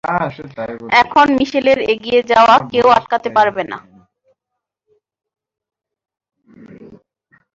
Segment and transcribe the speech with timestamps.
[1.01, 3.77] এখন মিশেলের এগিয়ে যাওয়া কেউ আটকাতে পারবে না।